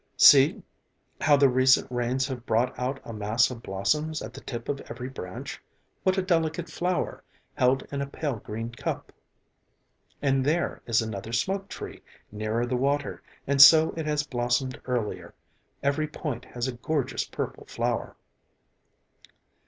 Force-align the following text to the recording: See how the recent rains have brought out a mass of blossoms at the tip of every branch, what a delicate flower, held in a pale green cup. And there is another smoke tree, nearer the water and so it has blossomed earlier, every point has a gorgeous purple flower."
See 0.17 0.63
how 1.21 1.37
the 1.37 1.47
recent 1.47 1.85
rains 1.91 2.25
have 2.27 2.43
brought 2.47 2.79
out 2.79 2.99
a 3.05 3.13
mass 3.13 3.51
of 3.51 3.61
blossoms 3.61 4.23
at 4.23 4.33
the 4.33 4.41
tip 4.41 4.67
of 4.67 4.81
every 4.89 5.09
branch, 5.09 5.61
what 6.01 6.17
a 6.17 6.23
delicate 6.23 6.71
flower, 6.71 7.23
held 7.53 7.83
in 7.91 8.01
a 8.01 8.07
pale 8.07 8.37
green 8.37 8.71
cup. 8.71 9.11
And 10.19 10.43
there 10.43 10.81
is 10.87 11.03
another 11.03 11.31
smoke 11.33 11.67
tree, 11.67 12.01
nearer 12.31 12.65
the 12.65 12.75
water 12.77 13.21
and 13.45 13.61
so 13.61 13.91
it 13.95 14.07
has 14.07 14.25
blossomed 14.25 14.81
earlier, 14.85 15.35
every 15.83 16.07
point 16.07 16.45
has 16.45 16.67
a 16.67 16.71
gorgeous 16.73 17.23
purple 17.23 17.65
flower." 17.67 18.15